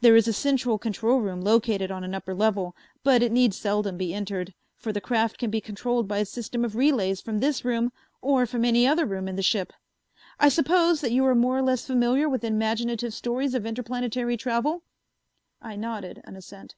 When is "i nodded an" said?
15.62-16.34